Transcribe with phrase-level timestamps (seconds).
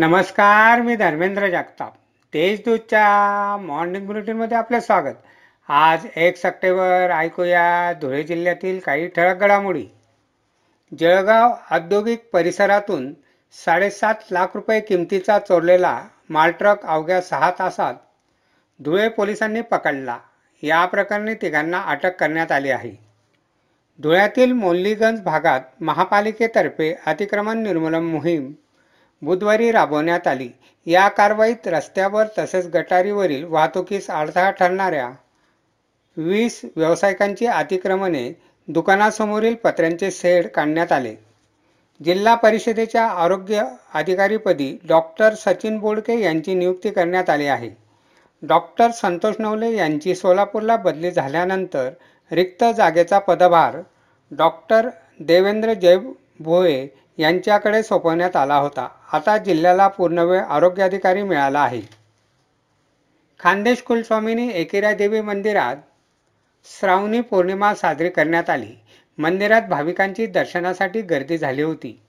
[0.00, 1.92] नमस्कार मी धर्मेंद्र जगताप.
[2.34, 5.14] तेजदूतच्या मॉर्निंग बुलेटिनमध्ये आपलं स्वागत.
[5.68, 9.86] आज एक सप्टेंबर ऐकूया धुळे जिल्ह्यातील काही ठळक घडामोडी.
[11.00, 13.12] जळगाव औद्योगिक परिसरातून
[13.52, 17.94] साडेसात लाख रुपये किमतीचा चोरलेला मालट्रक अवघ्या सहा तासात
[18.80, 20.18] धुळे पोलिसांनी पकडला.
[20.62, 22.92] या प्रकरणी तिघांना अटक करण्यात आली आहे.
[24.02, 28.52] धुळ्यातील मोल्लीगंज भागात महापालिकेतर्फे अतिक्रमण निर्मूलन मोहीम
[29.22, 30.48] बुधवारी राबवण्यात आली.
[30.86, 35.10] या कारवाईत रस्त्यावर तसेच गटारीवरील वाहतुकीस अडथळा ठरणाऱ्या
[36.16, 38.32] वीस व्यावसायिकांची अतिक्रमणे
[38.68, 41.14] दुकानासमोरील पत्र्यांचे सेड काढण्यात आले.
[42.00, 43.62] जिल्हा परिषदेच्या आरोग्य
[43.94, 47.70] अधिकारीपदी डॉक्टर सचिन बोडके यांची नियुक्ती करण्यात आली आहे.
[48.42, 51.90] डॉक्टर संतोष नवले यांची सोलापूरला बदली झाल्यानंतर
[52.30, 53.76] रिक्त जागेचा पदभार
[54.30, 54.88] डॉक्टर
[55.20, 55.98] देवेंद्र जय
[56.40, 56.86] भोये
[57.20, 58.88] यांच्याकडे सोपवण्यात आला होता.
[59.12, 61.82] आता जिल्ह्याला पूर्णवेळ आरोग्य अधिकारी मिळाला आहे.
[63.40, 65.76] खानदेश कुलस्वामीनी एकेरा देवी मंदिरात
[66.64, 68.74] श्रावणी पौर्णिमा साजरी करण्यात आली.
[69.18, 72.02] मंदिरात भाविकांची दर्शनासाठी गर्दी झाली होती.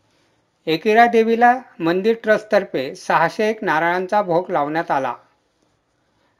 [0.65, 5.13] एकेरा देवीला मंदिर ट्रस्टतर्फे सहाशे एक नारळांचा भोग लावण्यात आला.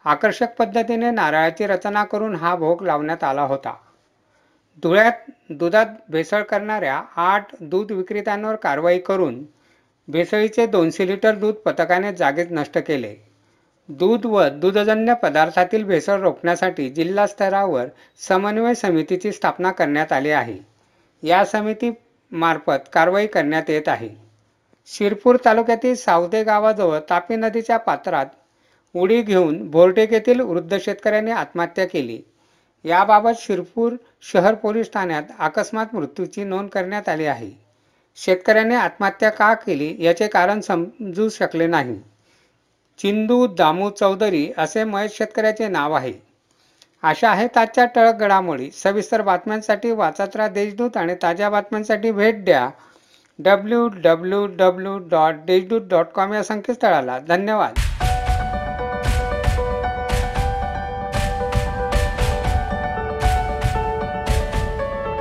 [0.06, 3.74] आकर्षक पद्धतीने नारळाची रचना करून हा भोग लावण्यात आला होता.
[4.78, 9.44] धुळ्यात दुधात भेसळ करणाऱ्या आठ दूध विक्रेत्यांवर कारवाई करून
[10.08, 13.16] भेसळीचे दोनशे लिटर दूध पथकाने जागेत नष्ट केले.
[13.90, 17.88] दूध व दुधजन्य पदार्थातील भेसळ रोखण्यासाठी जिल्हा स्तरावर
[18.28, 20.58] समन्वय समितीची स्थापना करण्यात आली आहे.
[21.24, 24.10] या समितीमार्फत कारवाई करण्यात येत आहे.
[24.88, 28.26] शिरपूर तालुक्यातील सावदे गावाजवळ तापी नदीच्या पात्रात
[28.96, 32.22] उडी घेऊन बोरटेक येथील वृद्ध शेतकऱ्याने आत्महत्या केली.
[32.86, 37.52] याबाबत शिरपूर शहर पोलीस ठाण्यात अकस्मात मृत्यूची नोंद करण्यात आली आहे.
[38.16, 42.00] शेतकऱ्याने आत्महत्या का केली याचे कारण समजू शकले नाही.
[43.00, 46.14] चिंदू दामू चौधरी असे महेश शेतकऱ्याचे नाव आहे.
[47.04, 48.70] अशा आहेत आजच्या टळक घडामोडी.
[48.72, 52.70] सविस्तर बातम्यांसाठी वाचत राहा देशदूत आणि ताज्या बातम्यांसाठी भेट द्या
[53.40, 57.20] W W W dot Deshdoot dot com या संकेतस्थळाला.
[57.20, 57.80] धन्यवाद.